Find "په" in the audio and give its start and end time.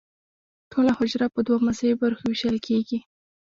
1.35-1.39